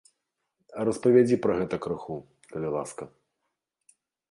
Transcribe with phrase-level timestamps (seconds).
[0.89, 2.17] Распавядзі пра гэта крыху,
[2.55, 3.03] калі ласка.